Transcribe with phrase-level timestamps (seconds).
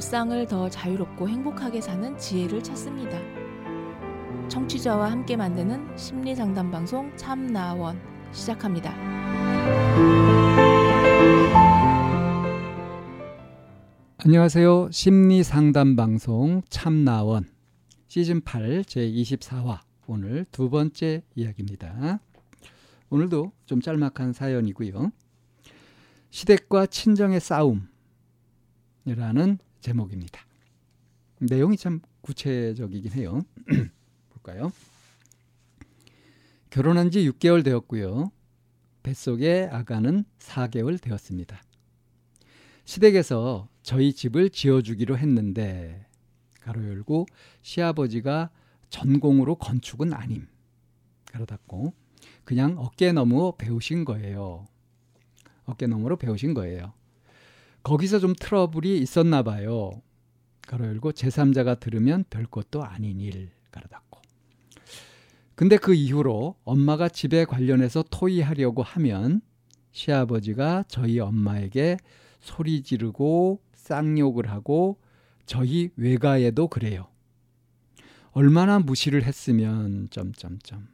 [0.00, 3.18] 일상을 더 자유롭고 행복하게 사는 지혜를 찾습니다.
[4.48, 8.00] 청취자와 함께 만드는 심리 상담 방송 참나원
[8.32, 8.94] 시작합니다.
[14.24, 14.88] 안녕하세요.
[14.90, 17.44] 심리 상담 방송 참나원
[18.08, 22.20] 시즌 8 제 24화 오늘 두 번째 이야기입니다.
[23.10, 25.12] 오늘도 좀 짤막한 사연이고요.
[26.30, 27.38] 시댁과 친정의
[29.04, 30.40] 싸움이라는 제목입니다.
[31.38, 33.40] 내용이 참 구체적이긴 해요.
[34.30, 34.72] 볼까요?
[36.70, 38.30] 결혼한 지 6개월 되었고요.
[39.02, 41.60] 뱃속의 아가는 4개월 되었습니다.
[42.84, 46.06] 시댁에서 저희 집을 지어주기로 했는데
[46.60, 47.26] 가로 열고
[47.62, 48.50] 시아버지가
[48.90, 50.46] 전공으로 건축은 아님
[51.26, 51.94] 가로 닫고
[52.44, 54.66] 그냥 어깨 너머 배우신 거예요.
[55.64, 56.92] 어깨 너머로 배우신 거예요.
[57.82, 59.90] 거기서 좀 트러블이 있었나 봐요.
[60.66, 64.20] 가로 열고 제3자가 들으면 별 것도 아닌 일 가로 닫고
[65.56, 69.42] 근데 그 이후로 엄마가 집에 관련해서 토의하려고 하면
[69.92, 71.96] 시아버지가 저희 엄마에게
[72.40, 74.98] 소리 지르고 쌍욕을 하고
[75.44, 77.08] 저희 외가에도 그래요.
[78.30, 80.86] 얼마나 무시를 했으면 점점점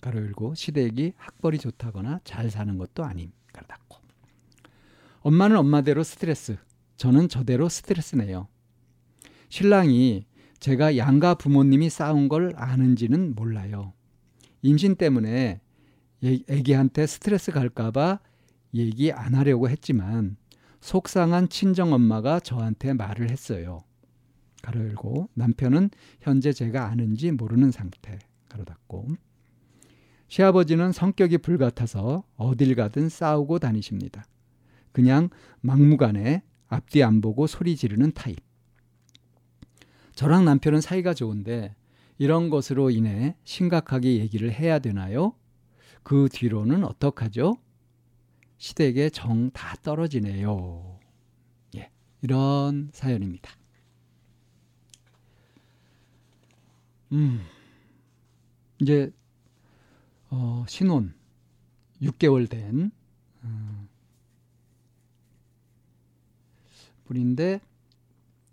[0.00, 3.32] 가로 열고 시댁이 학벌이 좋다거나 잘 사는 것도 아님
[5.26, 6.56] 엄마는 엄마대로 스트레스
[6.96, 8.46] 저는 저대로 스트레스네요.
[9.48, 10.24] 신랑이
[10.60, 13.92] 제가 양가 부모님이 싸운 걸 아는지는 몰라요.
[14.62, 15.60] 임신 때문에
[16.22, 18.20] 애기한테 스트레스 갈까봐
[18.74, 20.36] 얘기 안 하려고 했지만
[20.80, 23.80] 속상한 친정 엄마가 저한테 말을 했어요.
[24.62, 25.90] 가로 열고 남편은
[26.20, 28.20] 현재 제가 아는지 모르는 상태.
[28.48, 29.08] 가로 닫고
[30.28, 34.24] 시아버지는 성격이 불같아서 어딜 가든 싸우고 다니십니다.
[34.96, 35.28] 그냥
[35.60, 38.38] 막무가내 앞뒤 안 보고 소리 지르는 타입.
[40.14, 41.76] 저랑 남편은 사이가 좋은데
[42.16, 45.34] 이런 것으로 인해 심각하게 얘기를 해야 되나요?
[46.02, 47.58] 그 뒤로는 어떡하죠?
[48.56, 50.98] 시댁에 정 다 떨어지네요.
[51.76, 51.90] 예,
[52.22, 53.52] 이런 사연입니다.
[57.12, 57.42] 음,
[58.80, 59.12] 이제
[60.30, 61.14] 어, 신혼
[62.00, 62.90] 6개월 된
[63.42, 63.85] 어,
[67.06, 67.60] 분인데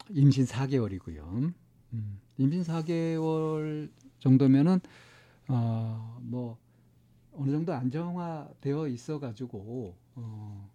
[0.09, 1.53] 임신 4개월이고요.
[1.93, 4.79] 음, 임신 4개월 정도면은
[5.47, 6.57] 어, 뭐
[7.33, 10.69] 어느 정도 안정화되어 있어 가지고 어,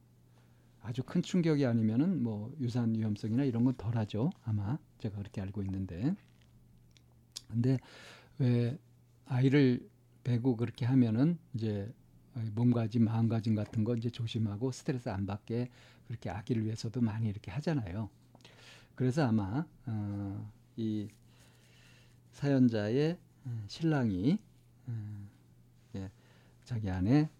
[0.82, 4.30] 아주 큰 충격이 아니면은 뭐 유산 위험성이나 이런 건 덜하죠.
[4.44, 6.14] 아마 제가 그렇게 알고 있는데.
[7.48, 7.78] 근데
[8.38, 8.78] 왜
[9.26, 9.88] 아이를
[10.24, 11.92] 배고 그렇게 하면은 이제
[12.54, 15.70] 몸가짐, 마음가짐 같은 거 이제 조심하고 스트레스 안 받게
[16.08, 18.08] 그렇게 아기를 위해서도 많이 이렇게 하잖아요.
[18.94, 21.08] 그래서 아마 어, 이
[22.32, 24.38] 사연자의 어, 신랑이
[24.86, 25.28] 어,
[25.96, 26.10] 예,
[26.64, 27.30] 자기 안에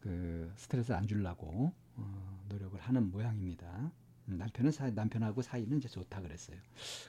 [0.00, 3.92] 그 스트레스 안 주려고 어, 노력을 하는 모양입니다.
[4.26, 6.58] 남편은 사, 남편하고 사이는 이제 좋다 그랬어요.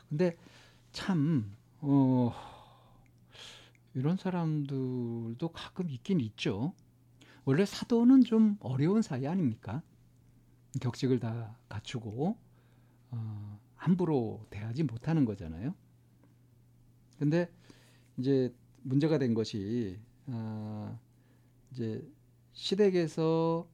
[0.07, 0.37] 근데
[0.91, 2.31] 참 어,
[3.93, 6.73] 이런 사람들도 가끔 있긴 있죠.
[7.43, 9.81] 원래 사도는 좀 어려운 사이 아닙니까?
[10.79, 12.37] 격식을 다 갖추고
[13.11, 15.73] 어, 함부로 대하지 못하는 거잖아요.
[17.19, 17.49] 근데
[18.17, 20.97] 이제 문제가 된 것이 어,
[21.71, 22.07] 이제
[22.53, 23.67] 시댁에서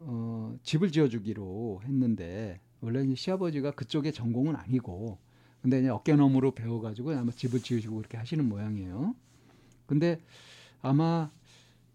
[0.00, 5.18] 어, 집을 지어주기로 했는데 원래 시아버지가 그쪽의 전공은 아니고
[5.62, 9.14] 근데 이제 어깨너머로 배워가지고 아마 집을 지으시고 그렇게 하시는 모양이에요.
[9.86, 10.20] 근데
[10.80, 11.30] 아마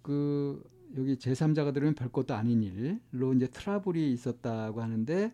[0.04, 0.64] 그
[0.98, 5.34] 여기 제3자가 들으면 별것도 아닌 일로 이제 트러블이 있었다고 하는데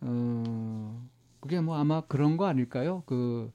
[0.00, 1.08] 어
[1.40, 3.02] 그게 뭐 아마 그런 거 아닐까요?
[3.06, 3.52] 그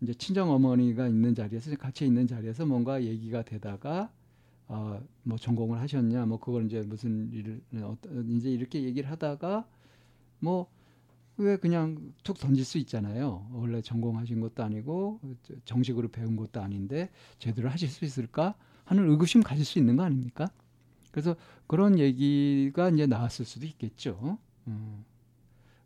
[0.00, 4.10] 이제 친정 어머니가 있는 자리에서 같이 있는 자리에서 뭔가 얘기가 되다가
[4.68, 9.66] 어뭐 전공을 하셨냐 뭐 그걸 이제 무슨 일을 어떤 이제 이렇게 얘기를 하다가
[10.40, 10.82] 뭐
[11.36, 13.48] 왜 그냥 툭 던질 수 있잖아요.
[13.52, 15.20] 원래 전공하신 것도 아니고
[15.64, 20.50] 정식으로 배운 것도 아닌데 제대로 하실 수 있을까 하는 의구심 가질 수 있는 거 아닙니까?
[21.10, 21.36] 그래서
[21.66, 24.38] 그런 얘기가 이제 나왔을 수도 있겠죠.
[24.66, 25.04] 음.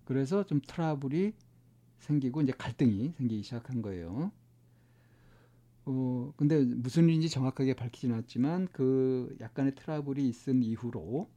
[0.05, 1.33] 그래서 좀 트러블이
[1.99, 4.31] 생기고 이제 갈등이 생기기 시작한 거예요.
[5.85, 11.29] 어, 근데 무슨 일인지 정확하게 밝히진 않았지만 그 약간의 트러블이 있은 이후로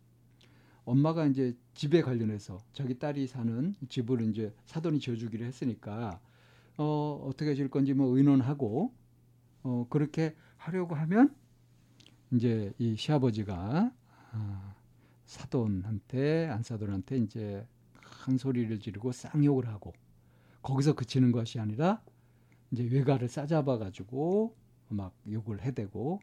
[0.86, 6.20] 엄마가 이제 집에 관련해서 자기 딸이 사는 집을 이제 사돈이 지어주기로 했으니까
[6.78, 8.92] 어, 어떻게 질 건지 뭐 의논하고
[9.62, 11.36] 어, 그렇게 하려고 하면
[12.32, 13.92] 이제 이 시아버지가
[14.32, 14.76] 아,
[15.26, 17.66] 사돈한테 안사돈한테 이제
[18.02, 19.94] 큰 소리를 지르고 쌍욕을 하고
[20.62, 22.02] 거기서 그치는 것이 아니라
[22.72, 24.56] 이제 외가를 싸잡아 가지고
[24.90, 26.20] 막 욕을 해대고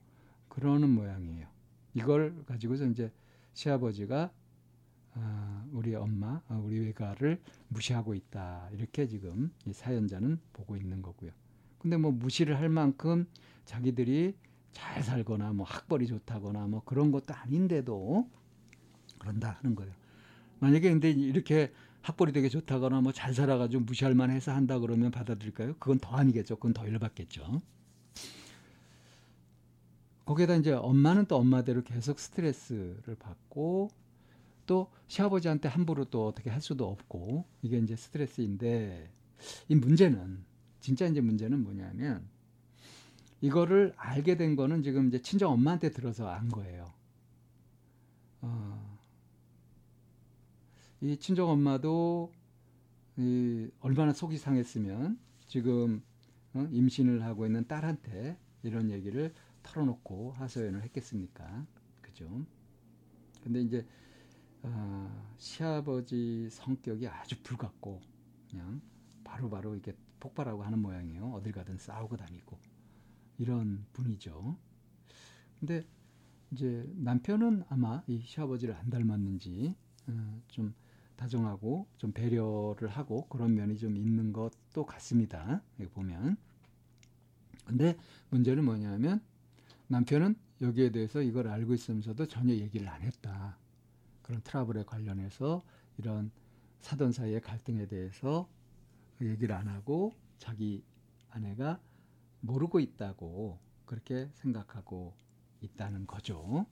[0.49, 1.47] 그러는 모양이에요.
[1.95, 3.13] 이걸 가지고서 이제
[3.55, 4.31] 시아버지가
[5.15, 8.69] 아, 우리 엄마, 아, 우리 외가를 무시하고 있다.
[8.73, 11.31] 이렇게 지금 이 사연자는 보고 있는 거고요.
[11.79, 13.27] 근데 뭐 무시를 할 만큼
[13.65, 14.37] 자기들이
[14.77, 18.29] 잘 살거나 뭐 학벌이 좋다거나 뭐 그런 것도 아닌데도
[19.19, 19.91] 그런다 하는 거예요.
[20.59, 25.77] 만약에 근데 이렇게 학벌이 되게 좋다거나 뭐 잘 살아가지고 무시할 만해서 한다 그러면 받아들일까요?
[25.79, 26.57] 그건 더 아니겠죠.
[26.57, 27.63] 그건 더 열받겠죠.
[30.27, 33.89] 거기에다 이제 엄마는 또 엄마대로 계속 스트레스를 받고
[34.67, 39.11] 또 시아버지한테 함부로 또 어떻게 할 수도 없고 이게 이제 스트레스인데
[39.69, 40.45] 이 문제는
[40.81, 42.29] 진짜 이제 문제는 뭐냐면
[43.41, 46.87] 이거를 알게 된 거는 지금 이제 친정 엄마한테 들어서 안 거예요.
[48.41, 48.99] 어,
[51.01, 52.33] 이 친정 엄마도
[53.17, 56.03] 이 얼마나 속이 상했으면 지금
[56.55, 61.67] 어, 임신을 하고 있는 딸한테 이런 얘기를 털어놓고 하소연을 했겠습니까?
[62.01, 62.45] 그죠?
[63.43, 63.87] 근데 이제
[64.63, 68.01] 어, 시아버지 성격이 아주 불같고
[68.51, 68.81] 그냥
[69.23, 71.33] 바로바로 바로 이렇게 폭발하고 하는 모양이에요.
[71.33, 72.59] 어딜 가든 싸우고 다니고
[73.39, 74.57] 이런 분이죠.
[75.61, 75.85] 근데
[76.53, 79.75] 이제 남편은 아마 이 시아버지를 안 닮았는지
[80.09, 80.75] 어, 좀
[81.17, 85.63] 다정하고 좀 배려를 하고 그런 면이 좀 있는 것도 같습니다.
[85.81, 86.37] 여기 보면.
[87.65, 87.97] 근데
[88.31, 89.21] 문제는 뭐냐면
[89.89, 93.59] 남편은 여기에 대해서 이걸 알고 있으면서도 전혀 얘기를 안 했다.
[94.23, 95.65] 그런 트러블에 관련해서
[95.99, 96.31] 이런
[96.81, 98.49] 사돈 사이의 갈등에 대해서
[99.21, 100.85] 얘기를 안 하고 자기
[101.31, 101.81] 아내가
[102.47, 105.15] 모르고 있다고 그렇게 생각하고
[105.61, 106.67] 있다는 거죠.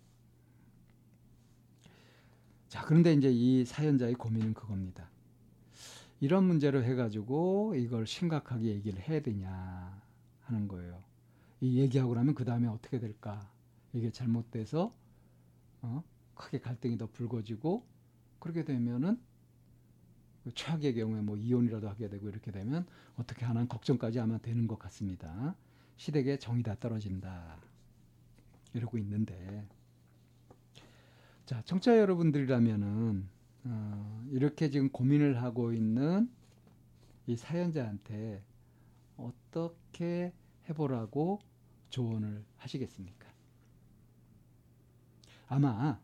[2.69, 5.09] 자, 그런데 이제 이 사연자의 고민은 그겁니다.
[6.21, 10.03] 이런 문제로 해가지고 이걸 심각하게 얘기를 해야 되냐
[10.41, 11.03] 하는 거예요.
[11.61, 13.51] 이 얘기하고 나면 그 다음에 어떻게 될까?
[13.93, 14.95] 이게 잘못돼서
[15.83, 16.03] 어?
[16.35, 17.87] 크게 갈등이 더 불거지고
[18.39, 19.21] 그렇게 되면은
[20.53, 22.87] 최악의 경우에 뭐 이혼이라도 하게 되고 이렇게 되면
[23.17, 25.55] 어떻게 하는 걱정까지 아마 되는 것 같습니다.
[25.97, 27.59] 시댁에 정이 다 떨어진다.
[28.75, 29.67] 이러고 있는데
[31.47, 33.29] 자 청취자 여러분들이라면은
[33.67, 36.31] 어, 이렇게 지금 고민을 하고 있는
[37.27, 38.43] 이 사연자한테
[39.17, 40.33] 어떻게
[40.69, 41.41] 해보라고
[41.89, 43.33] 조언을 하시겠습니까?
[45.47, 45.99] 아마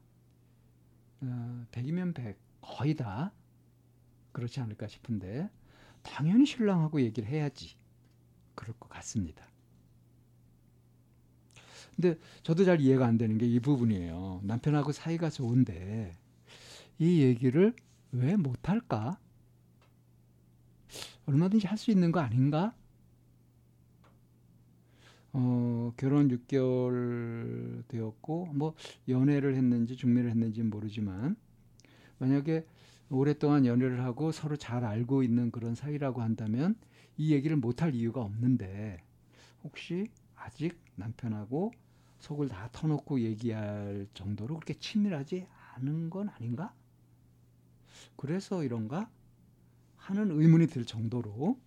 [1.22, 3.32] 어, 100이면 100 거의 다
[4.32, 5.50] 그렇지 않을까 싶은데
[6.02, 7.76] 당연히 신랑하고 얘기를 해야지
[8.54, 9.44] 그럴 것 같습니다.
[11.96, 14.40] 근데 저도 잘 이해가 안 되는 게 이 부분이에요.
[14.44, 16.12] 남편하고 사이가 좋은데
[16.98, 17.74] 이 얘기를
[18.12, 19.18] 왜 못할까?
[21.26, 22.74] 얼마든지 할 수 있는 거 아닌가?
[25.32, 28.74] 어, 결혼 6개월 되었고, 뭐,
[29.08, 31.36] 연애를 했는지 중매를 했는지 모르지만,
[32.18, 32.66] 만약에
[33.10, 36.76] 오랫동안 연애를 하고 서로 잘 알고 있는 그런 사이라고 한다면
[37.16, 39.02] 이 얘기를 못할 이유가 없는데,
[39.64, 41.72] 혹시 아직 남편하고
[42.20, 46.72] 속을 다 터놓고 얘기할 정도로 그렇게 친밀하지 않은 건 아닌가?
[48.16, 49.10] 그래서 이런가?
[49.96, 51.58] 하는 의문이 들 정도로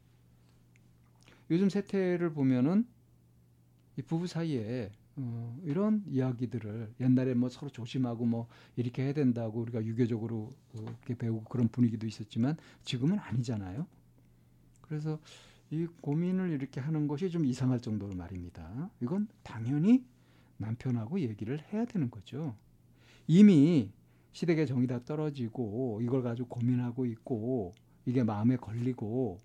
[1.51, 2.87] 요즘 세태를 보면은
[3.97, 9.83] 이 부부 사이에 어, 이런 이야기들을 옛날에 뭐 서로 조심하고 뭐 이렇게 해야 된다고 우리가
[9.85, 13.85] 유교적으로 이렇게 배우고 그런 분위기도 있었지만 지금은 아니잖아요.
[14.81, 15.19] 그래서
[15.69, 18.89] 이 고민을 이렇게 하는 것이 좀 이상할 정도로 말입니다.
[19.01, 20.03] 이건 당연히
[20.57, 22.55] 남편하고 얘기를 해야 되는 거죠.
[23.27, 23.91] 이미
[24.33, 27.73] 시댁의 정이 다 떨어지고 이걸 가지고 고민하고 있고
[28.05, 29.39] 이게 마음에 걸리고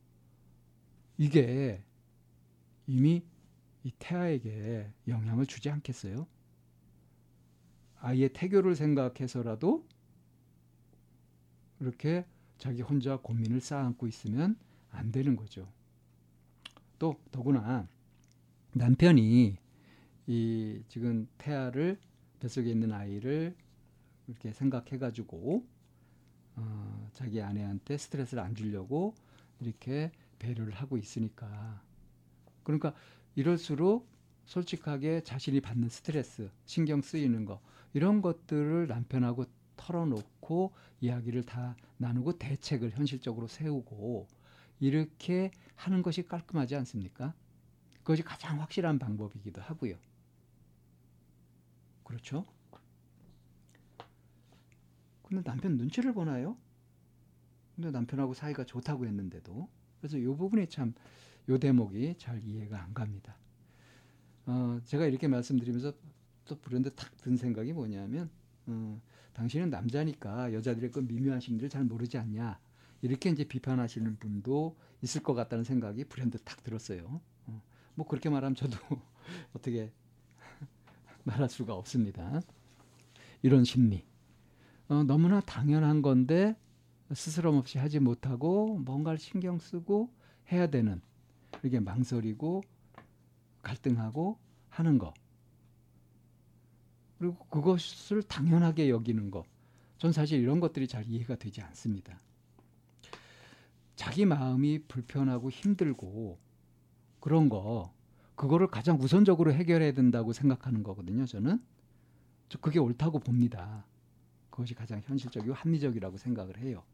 [1.18, 1.82] 이게
[2.86, 3.22] 이미
[3.84, 6.26] 이 태아에게 영향을 주지 않겠어요?
[8.00, 9.86] 아이의 태교를 생각해서라도
[11.80, 12.26] 이렇게
[12.58, 14.56] 자기 혼자 고민을 쌓아안고 있으면
[14.90, 15.68] 안 되는 거죠.
[16.98, 17.88] 또 더구나
[18.74, 19.56] 남편이
[20.26, 21.98] 이 지금 태아를
[22.40, 23.56] 뱃속에 있는 아이를
[24.26, 25.64] 이렇게 생각해 가지고
[26.56, 29.14] 어, 자기 아내한테 스트레스를 안 주려고
[29.60, 31.82] 이렇게 배려를 하고 있으니까
[32.62, 32.94] 그러니까
[33.34, 34.08] 이럴수록
[34.46, 37.60] 솔직하게 자신이 받는 스트레스, 신경 쓰이는 거
[37.92, 39.44] 이런 것들을 남편하고
[39.76, 44.26] 털어놓고 이야기를 다 나누고 대책을 현실적으로 세우고
[44.80, 47.34] 이렇게 하는 것이 깔끔하지 않습니까?
[47.98, 49.96] 그것이 가장 확실한 방법이기도 하고요.
[52.04, 52.46] 그렇죠?
[55.22, 56.56] 근데 남편 눈치를 보나요?
[57.76, 59.68] 근데 남편하고 사이가 좋다고 했는데도
[60.00, 60.94] 그래서 이 부분이 참
[61.48, 63.36] 요 대목이 잘 이해가 안 갑니다.
[64.46, 65.92] 어, 제가 이렇게 말씀드리면서
[66.44, 68.30] 또 불현듯 탁든 생각이 뭐냐면
[68.66, 69.00] 어,
[69.34, 72.58] 당신은 남자니까 여자들의 그 미묘한 심리를 잘 모르지 않냐
[73.02, 77.20] 이렇게 이제 비판하시는 분도 있을 것 같다는 생각이 불현듯 탁 들었어요.
[77.46, 77.62] 어,
[77.94, 78.78] 뭐 그렇게 말하면 저도
[79.52, 79.92] 어떻게
[81.24, 82.40] 말할 수가 없습니다.
[83.42, 84.04] 이런 심리
[84.88, 86.56] 어, 너무나 당연한 건데
[87.12, 90.12] 스스럼 없이 하지 못하고 뭔가를 신경 쓰고
[90.50, 91.00] 해야 되는
[91.64, 92.62] 이게 망설이고
[93.62, 94.38] 갈등하고
[94.70, 95.12] 하는 거.
[97.18, 99.44] 그리고 그것을 당연하게 여기는 거.
[99.98, 102.18] 전 사실 이런 것들이 잘 이해가 되지 않습니다.
[103.96, 106.38] 자기 마음이 불편하고 힘들고
[107.18, 107.92] 그런 거,
[108.36, 111.60] 그거를 가장 우선적으로 해결해야 된다고 생각하는 거거든요, 저는.
[112.48, 113.84] 저 그게 옳다고 봅니다.
[114.50, 116.84] 그것이 가장 현실적이고 합리적이라고 생각을 해요.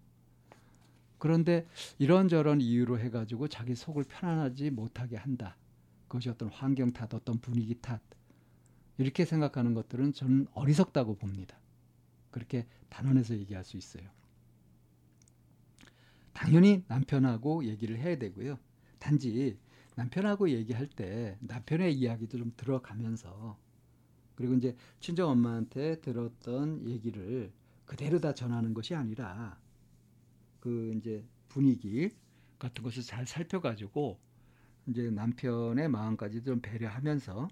[1.25, 1.67] 그런데
[1.99, 5.57] 이런저런 이유로 해가지고 자기 속을 편안하지 못하게 한다.
[6.07, 8.03] 그것이 어떤 환경 탓, 어떤 분위기 탓.
[8.99, 11.59] 이렇게 생각하는 것들은 저는 어리석다고 봅니다.
[12.31, 14.07] 그렇게 단언해서 얘기할 수 있어요.
[16.35, 18.59] 당연히 남편하고 얘기를 해야 되고요.
[18.99, 19.57] 단지
[19.95, 23.57] 남편하고 얘기할 때 남편의 이야기도 좀 들어가면서
[24.35, 27.51] 그리고 이제 친정 엄마한테 들었던 얘기를
[27.87, 29.64] 그대로 다 전하는 것이 아니라
[30.65, 32.09] 그 이제 분위기
[32.59, 34.19] 같은 것을 잘 살펴가지고
[34.87, 37.49] 이제 남편의 마음까지 좀 배려하면서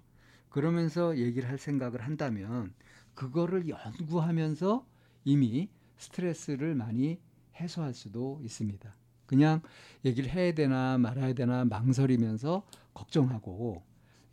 [0.49, 2.73] 그러면서 얘기를 할 생각을 한다면
[3.13, 4.87] 그거를 연구하면서
[5.25, 7.19] 이미 스트레스를 많이
[7.55, 8.91] 해소할 수도 있습니다.
[9.27, 9.61] 그냥
[10.03, 12.65] 얘기를 해야 되나 말아야 되나 망설이면서
[12.95, 13.83] 걱정하고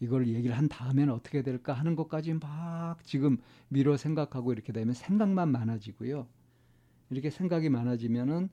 [0.00, 3.36] 이걸 얘기를 한 다음에는 어떻게 될까 하는 것까지 막 지금
[3.68, 6.26] 미뤄 생각하고 이렇게 되면 생각만 많아지고요.
[7.10, 8.48] 이렇게 생각이 많아지면은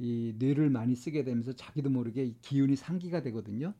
[0.00, 3.74] 이 뇌를 많이 쓰게 되면서 자기도 모르게 기운이 상기가 되거든요.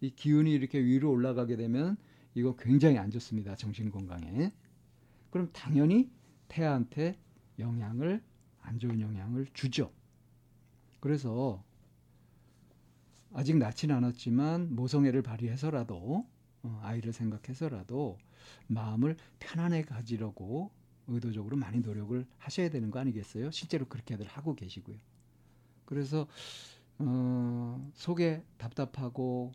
[0.00, 1.96] 이 기운이 이렇게 위로 올라가게 되면
[2.34, 3.56] 이거 굉장히 안 좋습니다.
[3.56, 4.52] 정신 건강에.
[5.30, 6.10] 그럼 당연히
[6.46, 7.18] 태아한테
[7.58, 8.22] 영향을
[8.62, 9.92] 안 좋은 영향을 주죠.
[11.00, 11.64] 그래서
[13.32, 16.24] 아직 낳지는 않았지만 모성애를 발휘해서라도
[16.62, 18.16] 어, 아이를 생각해서라도
[18.68, 20.70] 마음을 편안하게 가지려고
[21.08, 23.50] 의도적으로 많이 노력을 하셔야 되는 거 아니겠어요?
[23.50, 24.96] 실제로 그렇게들 하고 계시고요.
[25.86, 26.26] 그래서
[26.98, 29.52] 어, 속에 답답하고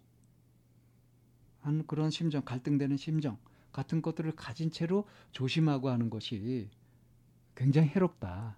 [1.59, 3.37] 한 그런 심정, 갈등되는 심정
[3.71, 6.69] 같은 것들을 가진 채로 조심하고 하는 것이
[7.55, 8.57] 굉장히 해롭다.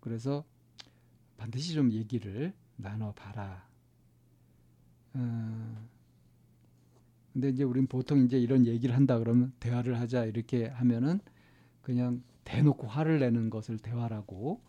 [0.00, 0.44] 그래서
[1.36, 3.66] 반드시 좀 얘기를 나눠봐라.
[5.14, 5.88] 어,
[7.32, 11.20] 근데 이제 우린 보통 이제 이런 얘기를 한다 그러면 대화를 하자 이렇게 하면은
[11.80, 14.60] 그냥 대놓고 화를 내는 것을 대화라고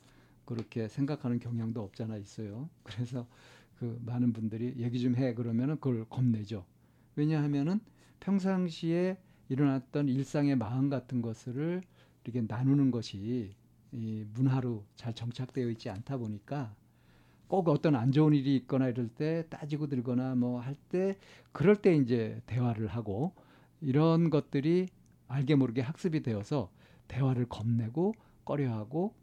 [0.46, 2.70] 그렇게 생각하는 경향도 없잖아 있어요.
[2.84, 3.28] 그래서
[3.80, 6.66] 그 많은 분들이 얘기 좀 해 그러면은 그걸 겁내죠.
[7.16, 7.80] 왜냐하면은
[8.20, 9.18] 평상시에
[9.50, 11.82] 일어났던 일상의 마음 같은 것을
[12.24, 13.56] 이렇게 나누는 것이
[13.92, 16.76] 이 문화로 잘 정착되어 있지 않다 보니까
[17.48, 21.18] 꼭 어떤 안 좋은 일이 있거나 이럴 때 따지고 들거나 뭐 할 때
[21.52, 23.34] 그럴 때 이제 대화를 하고
[23.82, 24.88] 이런 것들이
[25.28, 26.72] 알게 모르게 학습이 되어서
[27.08, 28.14] 대화를 겁내고
[28.46, 29.14] 꺼려하고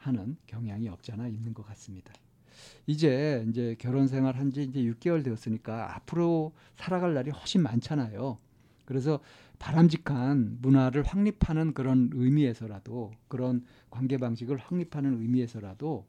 [0.00, 2.12] 하는 경향이 없잖아 있는 것 같습니다.
[2.86, 8.38] 이제 이제 결혼 생활 한 지 이제 6개월 되었으니까 앞으로 살아갈 날이 훨씬 많잖아요.
[8.84, 9.20] 그래서
[9.58, 16.06] 바람직한 문화를 확립하는 그런 의미에서라도 그런 관계 방식을 확립하는 의미에서라도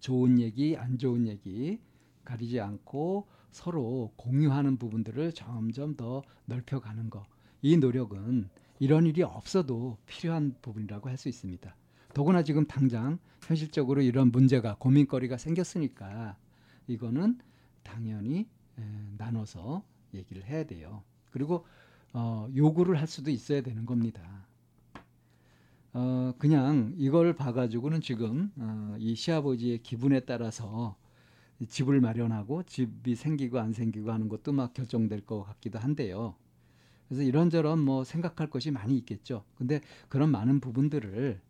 [0.00, 1.80] 좋은 얘기, 안 좋은 얘기
[2.24, 7.26] 가리지 않고 서로 공유하는 부분들을 점점 더 넓혀가는 거.
[7.62, 11.74] 이 노력은 이런 일이 없어도 필요한 부분이라고 할 수 있습니다.
[12.16, 16.38] 더구나 지금 당장 현실적으로 이런 문제가 고민거리가 생겼으니까
[16.86, 17.38] 이거는
[17.82, 18.82] 당연히 에,
[19.18, 21.02] 나눠서 얘기를 해야 돼요.
[21.30, 21.66] 그리고
[22.14, 24.46] 어, 요구를 할 수도 있어야 되는 겁니다.
[25.92, 30.96] 어, 그냥 이걸 봐가지고는 지금 어, 이 시아버지의 기분에 따라서
[31.68, 36.34] 집을 마련하고 집이 생기고 안 생기고 하는 것도 막 결정될 것 같기도 한데요.
[37.08, 39.44] 그래서 이런저런 뭐 생각할 것이 많이 있겠죠.
[39.58, 41.44] 근데 그런 많은 부분들을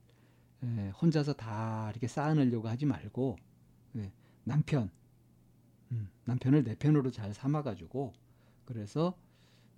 [0.65, 3.37] 예, 혼자서 다 이렇게 쌓아내려고 하지 말고
[3.97, 4.13] 예,
[4.45, 4.91] 남편,
[5.93, 8.13] 음, 남편을 내 편으로 잘 삼아가지고
[8.65, 9.17] 그래서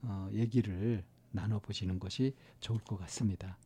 [0.03, 3.59] 어, 얘기를 나눠보시는 것이 좋을 것 같습니다.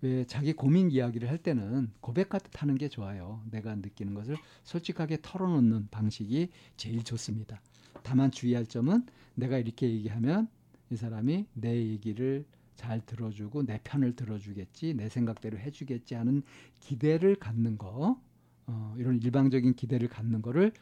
[0.00, 3.42] 왜 자기 고민 이야기를 할 때는 고백하듯 하는 게 좋아요.
[3.50, 7.60] 내가 느끼는 것을 솔직하게 털어놓는 방식이 제일 좋습니다.
[8.02, 10.48] 다만 주의할 점은 내가 이렇게 얘기하면
[10.90, 12.44] 이 사람이 내 얘기를
[12.76, 16.42] 잘 들어주고 내 편을 들어주겠지, 내 생각대로 해주겠지 하는
[16.80, 18.20] 기대를 갖는 거,
[18.66, 20.72] 어, 이런 일방적인 기대를 갖는 거를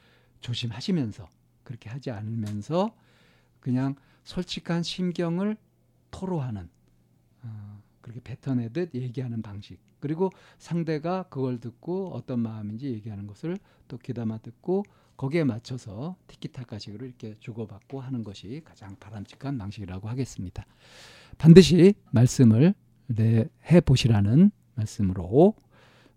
[0.41, 1.29] 조심하시면서
[1.65, 2.95] 그렇게 하지 않으면서
[3.61, 3.95] 그냥
[4.25, 5.57] 솔직한 심경을
[6.11, 6.69] 토로하는
[7.43, 9.79] 어, 그렇게 뱉어내듯 얘기하는 방식.
[10.01, 13.57] 그리고 상대가 그걸 듣고 어떤 마음인지 얘기하는 것을
[13.87, 14.85] 또 귀담아 듣고
[15.17, 20.67] 거기에 맞춰서 티키타카식으로 이렇게 주고받고 하는 것이 가장 바람직한 방식이라고 하겠습니다.
[21.39, 22.75] 반드시 말씀을
[23.07, 25.55] 네, 해 보시라는 말씀으로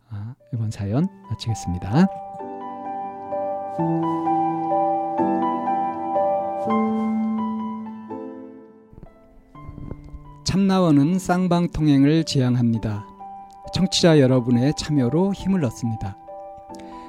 [0.10, 2.08] 아, 이번 사연 마치겠습니다.
[10.46, 13.06] 참나원은 쌍방통행을 지향합니다.
[13.74, 16.18] 청취자 여러분의 참여로 힘을 얻습니다.